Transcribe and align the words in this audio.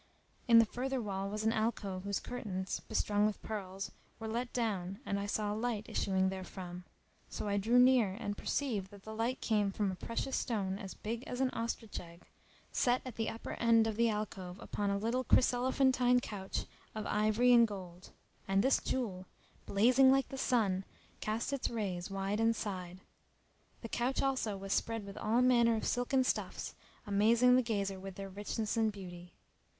In 0.47 0.57
the 0.57 0.65
further 0.65 0.99
wall 0.99 1.29
was 1.29 1.43
an 1.43 1.53
alcove 1.53 2.05
whose 2.05 2.19
curtains, 2.19 2.79
bestrung 2.89 3.27
with 3.27 3.39
pearls, 3.43 3.91
were 4.19 4.27
let 4.27 4.51
down 4.51 4.97
and 5.05 5.19
I 5.19 5.27
saw 5.27 5.53
a 5.53 5.53
light 5.53 5.85
issuing 5.87 6.29
therefrom; 6.31 6.85
so 7.29 7.47
I 7.47 7.57
drew 7.57 7.77
near 7.77 8.13
and 8.19 8.35
perceived 8.35 8.89
that 8.89 9.03
the 9.03 9.13
light 9.13 9.41
came 9.41 9.71
from 9.71 9.91
a 9.91 9.95
precious 9.95 10.35
stone 10.35 10.79
as 10.79 10.95
big 10.95 11.23
as 11.27 11.39
an 11.39 11.51
ostrich 11.51 11.99
egg, 11.99 12.25
set 12.71 13.03
at 13.05 13.13
the 13.15 13.29
upper 13.29 13.51
end 13.51 13.85
of 13.85 13.95
the 13.95 14.09
alcove 14.09 14.59
upon 14.59 14.89
a 14.89 14.97
little 14.97 15.23
chryselephantine 15.23 16.19
couch 16.19 16.65
of 16.95 17.05
ivory 17.05 17.53
and 17.53 17.67
gold; 17.67 18.09
and 18.47 18.63
this 18.63 18.81
jewel, 18.81 19.27
blazing 19.67 20.11
like 20.11 20.29
the 20.29 20.35
sun, 20.39 20.83
cast 21.19 21.53
its 21.53 21.69
rays 21.69 22.09
wide 22.09 22.39
and 22.39 22.55
side. 22.55 23.01
The 23.83 23.89
couch 23.89 24.23
also 24.23 24.57
was 24.57 24.73
spread 24.73 25.05
with 25.05 25.15
all 25.17 25.43
manner 25.43 25.75
of 25.75 25.85
silken 25.85 26.23
stuffs 26.23 26.73
amazing 27.05 27.55
the 27.55 27.61
gazer 27.61 27.99
with 27.99 28.15
their 28.15 28.29
richness 28.29 28.75
and 28.75 28.91
beauty. 28.91 29.35